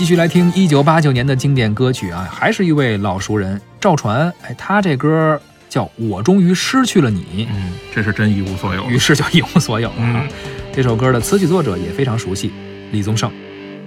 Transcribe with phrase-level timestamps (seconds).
[0.00, 4.32] 继续来听一九八九年的经典歌曲啊，还是一位老熟人赵传。
[4.40, 5.38] 哎，他这歌
[5.68, 8.88] 叫《我终于失去了你》，嗯，这是真一无所有。
[8.88, 9.94] 于是就一无所有了。
[9.98, 10.26] 嗯，
[10.72, 12.50] 这首歌的词曲作者也非常熟悉，
[12.92, 13.30] 李宗盛。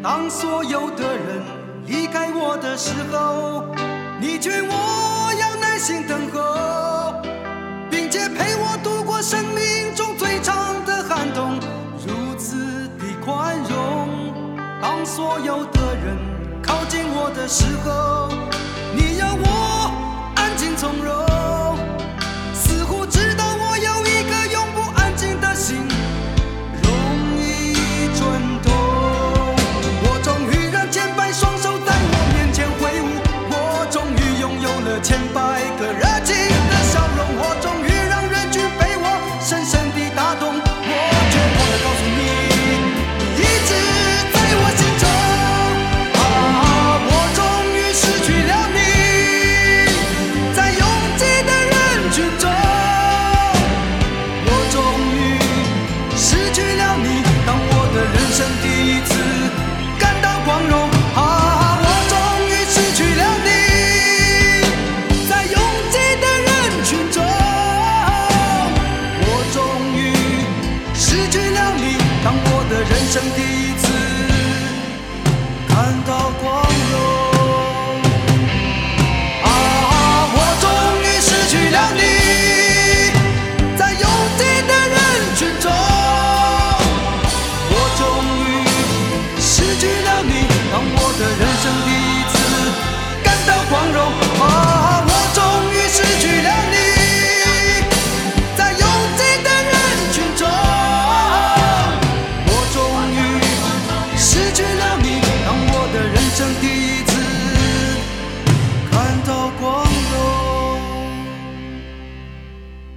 [0.00, 1.42] 当所有的人
[1.88, 3.64] 离开我的时候，
[4.20, 6.15] 你劝我要耐心等
[15.06, 16.18] 所有的人
[16.60, 18.28] 靠近我的时候
[18.92, 21.78] 你要我安静从容
[22.52, 25.76] 似乎知道我有一颗永不安静的心
[26.82, 26.90] 容
[27.38, 27.72] 易
[28.16, 28.72] 蠢动
[30.02, 33.06] 我终于让千百双手在我面前挥舞
[33.48, 36.35] 我终于拥有了千百个热情。
[73.08, 73.86] 生第一次
[75.68, 76.75] 看到光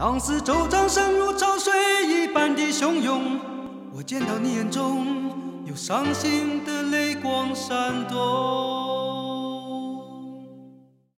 [0.00, 1.70] 当四周掌声如潮水
[2.08, 3.38] 一般的汹涌，
[3.92, 5.04] 我见到你眼中
[5.66, 8.39] 有伤心的泪光闪动。